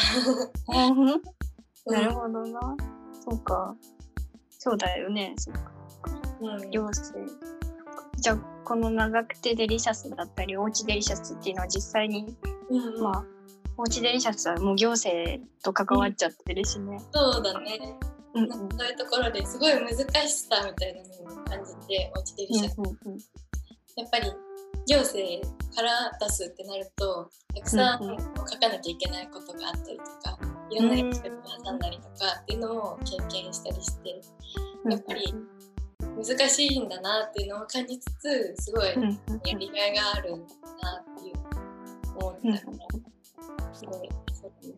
[1.87, 2.75] なるほどな。
[3.23, 3.75] そうか。
[4.49, 5.35] そうだよね。
[5.37, 5.71] そうか。
[6.41, 7.31] うん行政。
[8.17, 12.35] じゃあ、この長久手デリシャスだったり、おうちデリシャスっていうのは実際に、
[12.69, 13.25] うんまあ、
[13.77, 16.99] おうちデリシャスはもう行政と関わっちゃってるしね。
[17.13, 17.99] そうだね。
[18.33, 19.95] うんそういうところですごい難
[20.27, 22.95] しさみたいなのを感じておうちデリシャスうんうん
[23.95, 24.29] やっぱり
[24.87, 25.41] 行政
[25.75, 28.17] から出すってなるとたくさんうんうん。
[28.17, 30.37] 書かなきゃいけないことがあったりとか
[30.69, 31.31] いろんな役職を
[31.65, 32.09] 挟んだりとか
[32.41, 34.21] っていうのも経験したりして
[34.83, 35.33] うんやっぱり
[36.01, 38.05] 難しいんだなっていうのを感じつ
[38.55, 39.11] つすごいうんうん
[39.45, 41.35] やりがいがあるんだなっていう
[42.17, 42.65] 思った。
[42.65, 44.73] からすごいそうだね。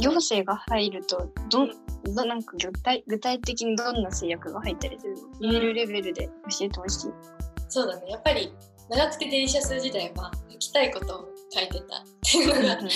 [0.00, 1.70] 行政が入るとどん
[2.14, 5.20] どなんか具体具体的にどんな制約が入ったりするの？
[5.40, 7.10] 言えるレベルで教えてほしい？
[7.68, 8.10] そうだね。
[8.12, 8.52] やっぱり
[8.90, 12.88] 長くてデリシャス時代は書きたいことを書いてたっていうのが中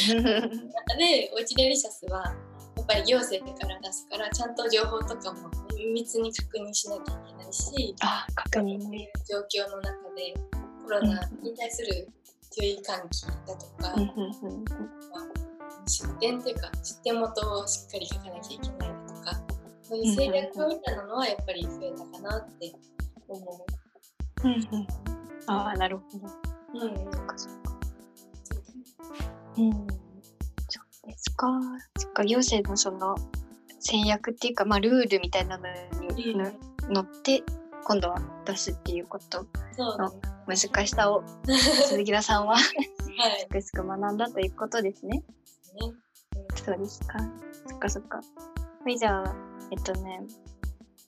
[0.97, 2.35] でおうちデリシャスは
[2.77, 9.11] やっぱり行政から出すからちゃんと情報とかも綿密に確認しなきゃいけないしあ、確認ね。
[9.15, 10.35] う状況の中で
[10.83, 12.09] コロナに対する
[12.51, 13.95] 注意喚起だとか、
[15.87, 19.41] 出典っていうか出典元をしっかり書かなきゃいけないだとか
[19.83, 22.73] そういう制約みたいなのはやっぱり増えたかなって
[23.29, 23.67] 思
[24.45, 26.27] うんうんああ、なるほど。
[26.75, 26.87] う。
[26.87, 27.79] うん、そっかそっか。
[29.59, 29.73] うん。
[30.69, 31.61] そうですか。
[31.99, 33.17] そっか、行政のその
[33.81, 35.69] 戦略っていうか、まあ、ルールみたいなの
[36.17, 36.53] にの
[36.89, 37.43] 乗って、
[37.85, 40.21] 今度は出すっていうこと、そうだね。
[40.47, 43.41] 難しさを 鈴木田さんははい。
[43.41, 45.19] すくすく学んだということですね。
[45.19, 45.25] ね。
[46.65, 47.19] そうですか。
[47.69, 48.19] そっかそっか。
[48.19, 49.35] はい、じゃあ、
[49.71, 50.23] えっとね、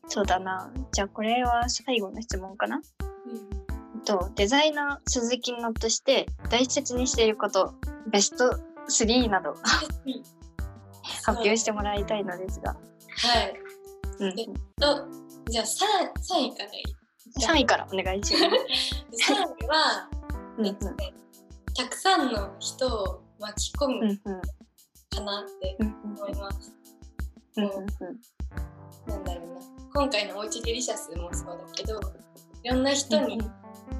[0.09, 0.71] そうだな。
[0.93, 2.81] じゃあ、これは最後の質問かな。
[4.05, 7.75] と、デザイナー鈴木のとして大切にしていること、
[8.11, 9.55] ベスト3など
[11.25, 12.73] 発表してもらいたいのですが。
[12.73, 12.79] は
[13.41, 13.55] い。
[14.21, 15.09] うんうん、と、
[15.51, 15.69] じゃあ 3,
[16.39, 16.85] 3位からいい
[17.41, 19.33] ？3位からお願いします。
[19.33, 20.09] 3位は、
[20.59, 20.77] うん
[21.77, 26.73] たくさんの人を巻き込うんむうんかなってうん思います。
[27.57, 27.87] うんうんうん
[29.09, 29.61] なんだろうな。
[29.93, 31.99] 今回のおうちデリシャスもそうだけど、
[32.63, 33.41] いろんな人に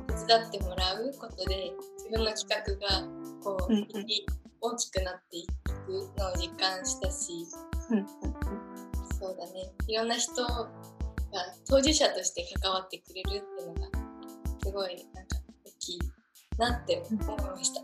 [0.09, 3.07] 手伝ってもらうことで、自分の企画が
[3.43, 3.87] こう、うんうん
[4.67, 7.47] 大きくなっていくのを実感したし、
[7.91, 8.07] うんうん
[9.21, 9.71] そうだね。
[9.89, 10.73] いろんな人が
[11.69, 13.89] 当事者として関わってくれるっていうのが
[14.65, 15.99] すごいなんか大きい
[16.57, 17.83] なって思いました。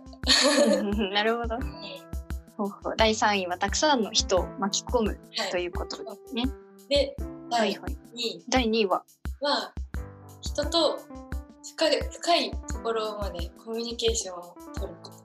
[1.13, 1.59] なるほど。
[2.97, 5.21] 第3位はたくさんの人を巻き込むと
[5.57, 6.45] はい、いうことですね。
[6.89, 7.15] で
[7.51, 7.93] 第はい。
[7.93, 9.05] 2位第2位は？
[9.43, 9.75] は
[10.41, 10.99] 人と
[11.77, 15.21] 深い深いところまでコミュニケーションを取ること。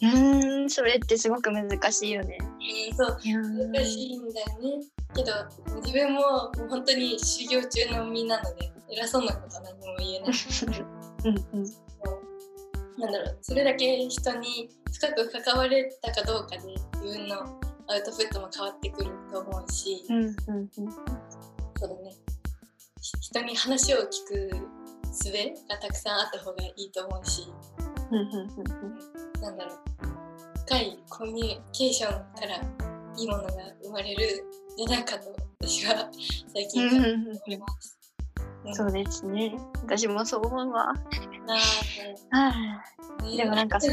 [0.00, 2.38] うーん、それってすごく難しいよね。
[2.96, 4.84] そういやー難しいんだよね。
[5.14, 5.32] けど
[5.80, 10.30] 自分も本当に修行中の身なので偉そうなことは何も言えない。
[11.24, 11.88] うんうん
[12.98, 16.62] なんだろうそれだけ人に深く関われたかどうかで
[17.00, 17.36] 自分の
[17.86, 20.70] アウトプットも変わってくると思うし、うんうんうん
[21.80, 22.12] そうだね
[23.00, 24.50] ひ人に話を聞く
[25.12, 25.32] 術
[25.68, 27.52] がたくさんあった方がいいと思うし
[29.40, 29.78] なんだろう
[30.66, 33.50] 深いコミュニケーションからいいものが
[33.82, 36.10] 生まれるんじゃないかと私は
[36.52, 37.98] 最近うん感うんうんじています。
[38.64, 39.56] うんそうですね。
[39.82, 40.92] 私もそう思うわ。
[43.36, 43.88] でもなんかそ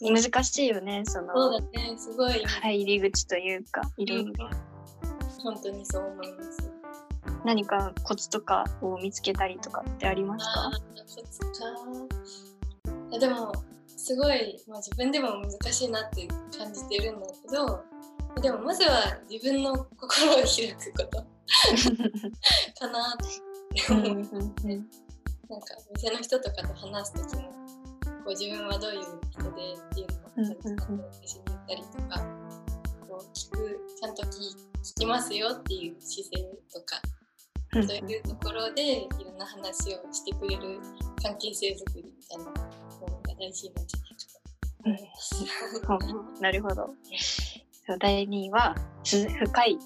[0.00, 4.50] 難しいよね、そそうのだねすごい入り口というか、いろいろ。
[5.42, 6.69] 本当にそう思います。
[7.44, 10.70] 何かコツとかを見つけたりとかってありますか？
[10.94, 11.46] コツか。
[13.10, 13.52] いやでも
[13.86, 17.84] すごい、まあ、自分でも難しいなって感じてるんだけど
[18.40, 21.18] でもまずは自分の心を開くこと。
[22.78, 23.50] かなって。
[23.88, 27.56] 思なんか店の人とかと話す時もこ
[28.26, 29.52] う自分はどういう人でっ
[29.94, 30.08] ていう
[30.76, 32.20] のを私に言ったりとか
[33.08, 37.00] こう聞くちゃんと聞聞きますよっていう姿勢とか
[37.72, 37.86] うん。
[37.86, 40.80] そういうところでいろんな話をしてくれる
[41.22, 44.26] 関係性づくりみたいなものが大事なんじゃないか
[44.82, 46.34] と思います。
[46.34, 46.40] うん。
[46.40, 46.94] なるほど。
[47.98, 49.78] 第2位はす深い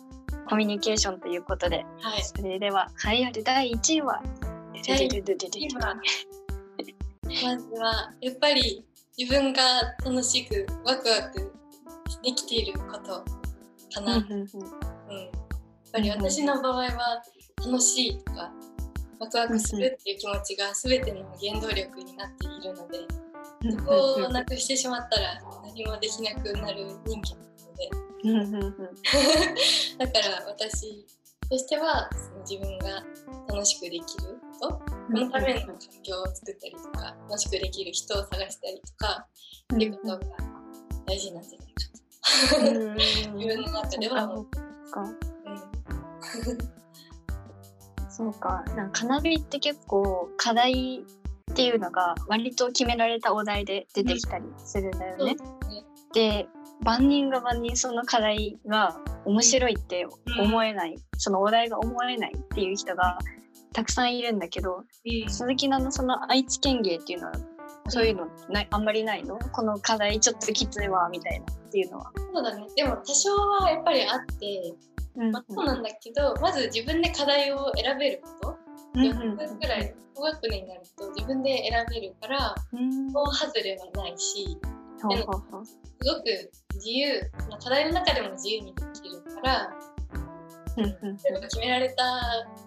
[0.48, 4.22] コミュニケーションということで、はい、それでは栄えある第1位は、
[4.87, 5.80] 第でででででで今
[7.24, 8.85] まずはやっぱり
[9.16, 9.62] 自分が
[10.04, 11.52] 楽しくワクワク
[12.22, 13.43] できていること
[13.94, 14.16] かな。
[14.16, 17.22] うんやっぱり私の場合は
[17.64, 18.50] 楽しいとか
[19.20, 22.98] ワクワクするっていう気持ちが全ての原動力になっているので
[23.64, 28.85] うんそこをなくしてしまったら何もできなくなる人間なので。
[29.98, 31.07] だから私
[31.48, 33.04] としてはその自分が
[33.48, 39.26] 楽しくできることそのための環境を作ったりとか楽しくできる人を探したりとか
[39.74, 40.20] っていうことが
[41.07, 41.63] 大事なんじゃないかとうん
[42.25, 44.23] 自分の中では。
[44.23, 44.47] そう
[44.91, 46.59] かうん。
[48.09, 48.65] そうか。
[48.77, 51.05] なんか花火って結構課題
[51.51, 55.37] っていうのが割と決められたお題で出てきたりするんだよね。
[56.13, 56.47] で
[56.83, 60.07] 万人が万人その課題が面白いって
[60.41, 63.19] 思えない、そのお題が思えないっていう人が
[63.73, 64.85] たくさんいるんだけど
[65.29, 67.33] 鈴木奈のその愛知県芸っていうのは
[67.88, 69.38] そういうのないあんまりないの？
[69.38, 72.12] この課題ちょっときついわみたいなっていうのは。
[72.16, 72.66] そうだね。
[72.77, 74.75] でも多少はやっぱりあって、
[75.16, 78.49] うんまあ、そうなんだけどまず自分で課題を選べること。
[78.94, 83.09] うん4分くらい高学年になると自分で選べるからうん。
[83.12, 84.57] 大外れはないし
[85.03, 85.66] ほうほうほう。
[85.66, 87.20] すごく自由
[87.51, 89.73] まあ課題の中でも自由にできるから
[90.77, 92.05] うん決められた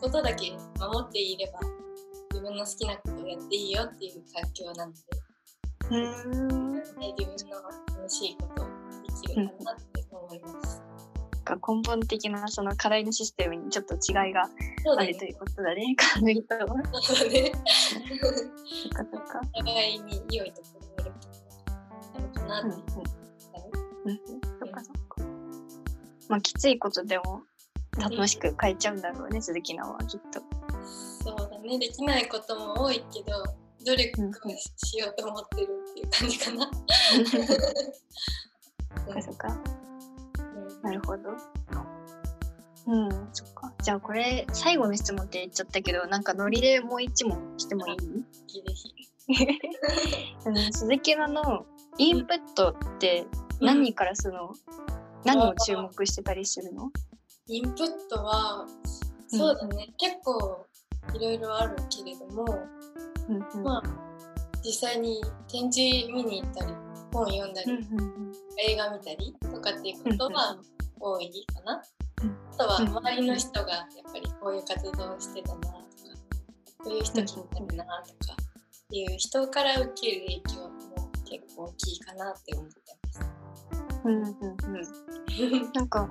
[0.02, 1.60] ことだけ守っていれば
[2.32, 5.00] 自分の好きなことをやっていいよっていう環境なので、
[5.90, 6.82] うんね、
[7.18, 7.62] 自分の
[7.98, 10.82] 楽しいことをできるかなって思います。
[11.48, 15.96] が根本的なその課題のシステムにちょっと違いがあるということだね。
[15.96, 16.68] カヌイとは。
[17.02, 17.52] そうだね。
[18.22, 19.42] そっかそっか。
[19.54, 21.12] お互いに良いところが
[22.16, 22.92] あるかなうんうんって。
[24.06, 24.20] うん
[24.60, 25.24] そっかそっか。
[26.28, 27.44] まあきついことでも
[27.98, 30.57] 楽しく変えちゃうんだろうね、鈴木奈はきっと。
[31.28, 31.78] そうだね。
[31.80, 33.44] できないことも多いけど、
[33.86, 34.52] 努力を
[34.86, 36.72] しようと思ってるっていう感じかな。
[39.06, 39.48] そっかそっか。
[40.84, 41.30] なるほど。
[42.88, 43.74] うん、そっか。
[43.84, 47.98] じゃあこれ最後の質問って言っちゃったけど、なんかノリでもう一問してもいい？
[50.72, 51.66] 鈴木奈の
[51.98, 53.28] インプットって
[53.60, 54.54] 何からその、
[55.26, 56.90] 何を注目してたりするの？
[57.48, 58.66] インプットは、
[59.28, 59.94] そうだね。
[59.98, 60.66] 結構
[61.14, 62.46] いろいろあるけれども、
[63.28, 63.64] うんうん。
[63.64, 63.84] まあ
[64.64, 66.74] 実際に展示見に行ったり、
[67.14, 70.58] 本読んだり、うんうん映画見たりとかっていうことは
[71.00, 71.84] 多いかな。
[72.24, 72.36] うん。
[72.54, 75.74] あとは周りの人がやっぱりこういう活動をしてたなとか
[76.80, 82.88] こういう人気になるなとかっていう人から受ける影響も結構大きいかなって思って
[84.06, 85.72] うんうんうんうん。
[85.74, 86.10] なんか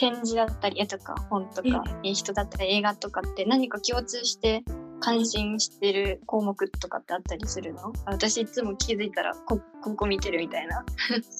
[0.00, 4.64] 展示だったり絵とか本とか、人だったり映画とかって何か共通して
[4.98, 7.92] 関心してる項目とかってあったりするの？
[8.06, 10.78] 私いつも気づいたらこここ見てるみたいな。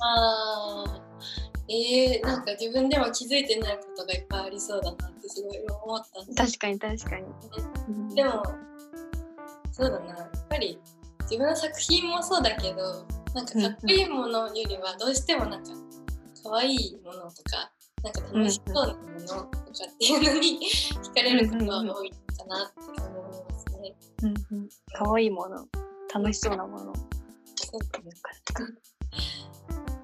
[0.03, 1.73] あー。
[1.73, 6.59] えー、なんか自分でも気づいてないことがいっぱいありそうだなってすごい思ったんです。
[6.59, 7.25] 確かに確かに。
[7.89, 8.15] うん。
[8.15, 8.43] でも
[9.73, 10.07] そうだな。
[10.07, 10.79] やっぱり
[11.23, 15.71] 自分の作品もそうだけどなんかかっこいいものよりはどうしてもなんか
[16.43, 17.71] 可愛いものとか
[18.03, 20.59] なんか楽しそうなものとかっていうのに
[21.03, 23.95] 惹かれることは多いかなって思いますね。
[24.23, 24.69] うんうん。
[24.93, 25.67] 可愛いもの、
[26.15, 26.95] 楽しそうなもの。
[26.95, 27.79] そ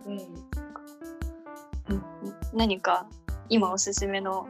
[0.07, 2.05] うん、うんうん、
[2.55, 3.09] 何か
[3.49, 4.47] 今おすすめの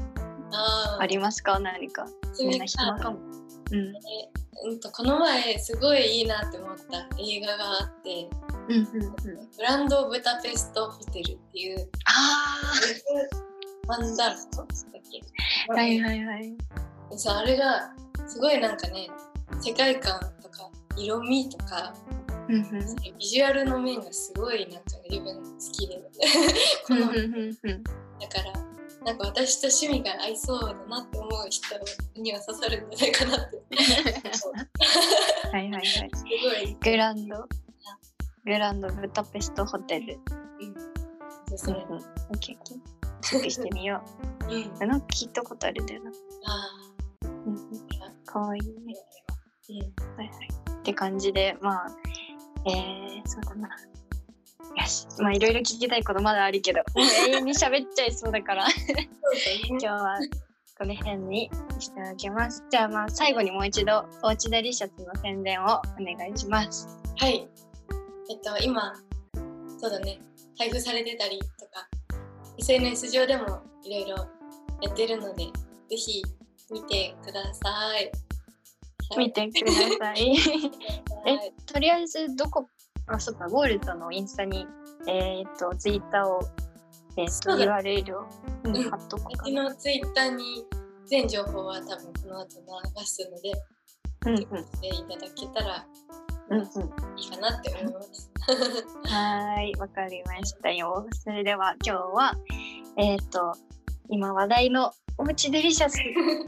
[0.98, 1.58] ありますか？
[1.60, 2.06] 何か。
[2.38, 3.18] みんな暇かも。
[3.70, 3.94] うん。
[4.64, 8.28] うんとこの前すごいいいなって思った映画があって
[8.68, 9.50] うんうんうん。
[9.56, 12.72] 「グランドブダペストホテル」っていうあ
[13.88, 14.66] ワンダーストだっ
[15.10, 15.20] け？
[15.70, 15.74] あ。
[15.74, 16.56] はいはいはい。
[17.16, 17.92] そうあれが
[18.26, 19.08] すごいなんかね
[19.60, 21.94] 世界観とか色味とか
[22.48, 23.16] うんうん。
[23.18, 25.96] ビジュアルの面がすごいなんか自分好きで
[26.86, 27.84] このうんうんうんうん。
[28.18, 28.52] だから
[29.06, 33.56] なんか私と趣味が合いそうだなって思う人には刺さるんじゃないかなって
[35.52, 35.82] はいはいはい。
[35.82, 37.48] すごい、グランド。
[38.44, 40.18] グランドブタペストホテル。
[41.50, 42.00] うん、それ、うんうん。
[42.00, 42.78] オッケーオッケー。
[43.20, 44.02] チェックしてみよ
[44.50, 44.86] うん、う。
[44.86, 46.10] なんか聞いたことあるんだよな。
[46.46, 46.70] あ
[47.22, 48.24] うんうん。
[48.24, 48.94] かわいいね。
[49.70, 50.48] ーうんはいはい。
[50.80, 51.96] って感じで、まあ、
[52.66, 53.68] えー、そうだな。
[54.76, 55.06] よし。
[55.18, 58.66] まあ、いろいろ聞きたいことまだあるけど、永遠に喋っちゃいそうだから、
[59.68, 60.18] 今日は
[60.78, 62.62] この辺にしておきます。
[62.70, 65.70] じゃあまあ最後にもう一度おうちデリシャスの宣伝をお
[66.00, 66.86] 願いします。
[67.16, 67.48] はい。
[68.28, 68.92] えっと、今、
[69.78, 70.20] そうだね、
[70.58, 71.88] 配布されてたりとか、
[72.58, 74.16] SNS 上でもいろいろ
[74.82, 75.44] やってるので、
[75.88, 76.22] ぜひ
[76.70, 78.12] 見てください。
[79.16, 80.36] 見てください。
[81.26, 82.68] えはいとりあえずどこ
[83.08, 84.66] あそっかゴールドのインスタに
[85.06, 86.40] えっ、とツイッターを
[87.16, 88.26] えっ、と URL を、
[88.64, 89.52] うんうん貼っとこうかう。
[89.52, 90.64] のツイッターに
[91.06, 92.58] 全情報は多分この後
[92.98, 93.52] 流すので、
[94.26, 95.86] うんチェックしていただけたら
[96.50, 96.64] うんうんい
[97.22, 98.30] いかなって思います。
[99.06, 101.06] はーい、わかりましたよ。
[101.12, 102.34] それでは今日は、
[102.96, 103.54] えっ、と、
[104.08, 105.98] 今話題のおうちデリシャス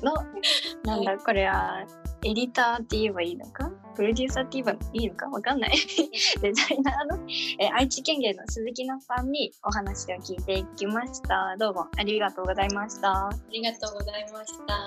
[0.04, 0.14] の、
[0.84, 1.84] なんだ、これは、
[2.24, 3.67] エディターって言えばいいのか？
[3.98, 5.72] プロデューサーって言えばいいのかわかんない。
[6.40, 7.26] デザイナーの、
[7.58, 11.56] えー愛知県警の鈴木奈さんにお話を聞いていきました。
[11.58, 13.26] どうもありがとうございました。
[13.26, 14.78] ありがとうございました。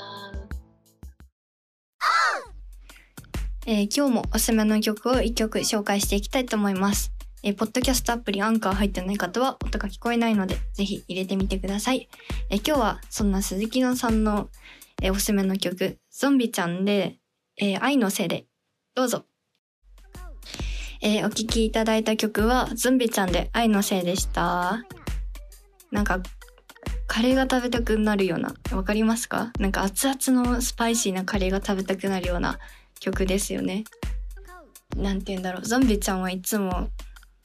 [3.67, 7.11] えー今日もおすすめの曲を1曲紹介していきたいと思います。
[7.43, 12.07] えーポッドキャストアプリアンカー入ってない方は音が聞こえないので、ぜひ入れてみてください。
[12.49, 14.49] えー今日はそんな鈴木乃さんの、
[15.01, 17.17] えーおすすめの曲、ゾンビちゃんで、
[17.57, 18.45] えー愛のせいで、
[18.93, 19.23] どうぞ。
[21.01, 24.83] えーお聴きいただいた曲は、ゾンビちゃんで愛のせいでした。
[25.91, 26.19] なんか、
[27.07, 29.53] カレーが食べたくなるような、わかりますか？
[29.59, 32.59] なんか熱々のスパイシーなカレーが食べたくなるような
[32.99, 33.85] 曲ですよね。
[34.97, 35.61] なんて言うんだろう。
[35.65, 36.89] ゾンビちゃんはいつも、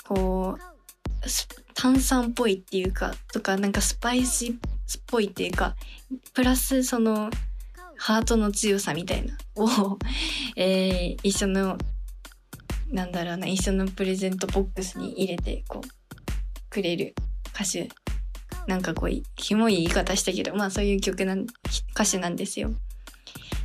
[0.04, 0.62] こう、
[1.74, 4.58] 炭酸っぽいっていうか、とか、なんかスパイシーっ
[5.06, 5.76] ぽいっていうか、
[6.34, 7.30] プラスその、
[8.06, 9.98] ハートの強さみたいな、 を、
[10.54, 11.76] えー一緒の、
[12.92, 17.16] なんだろうな、一緒のプレゼントボックスに入れて、こう、くれる
[17.52, 17.88] 歌手。
[18.68, 21.46] なんかこう、ひもい言い方したけど、まあそういう曲なん、
[21.94, 22.72] 歌手なんですよ。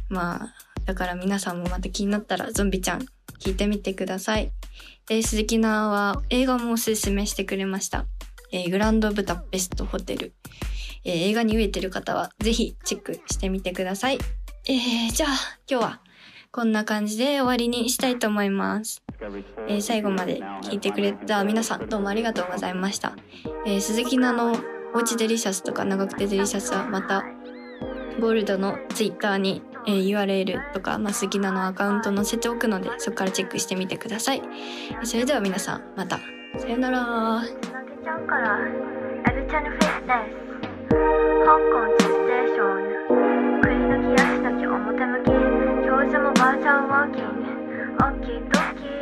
[0.10, 3.06] まあ、だから皆さんもまた気になったらゾンビちゃん
[3.38, 4.52] 聞いてみてください。
[5.08, 8.08] で、鈴木奈は映画もおすすめしてくれました。
[8.52, 10.34] えーグランドブタペストホテル。
[11.04, 14.20] えー映画に飢えてる方はぜひチェックしてみてください。
[14.66, 15.30] えー、じゃあ
[15.70, 16.00] 今日は
[16.52, 19.02] こんな感じで終わりにしたいと思います。
[19.68, 23.16] えー最後まで聞いてくれた皆さんどうもありがとうございました。
[23.66, 24.60] えー鈴木奈の
[24.94, 27.24] おうちデリシャスとか長久手デリシャスはまた
[28.20, 34.42] ゴールドのツイッターに、えー URL とか、まあ、鈴木奈のアカウント載せておくのでそこからチェックしてみてください。
[35.04, 36.20] それでは皆さんまた
[36.58, 37.44] さよなら。
[41.44, 43.12] 香港地ステーション
[43.62, 45.28] くり抜き足だけ表向き。
[45.90, 47.50] 表もバーチャルワーキング。
[47.98, 49.01] オッキードッキー。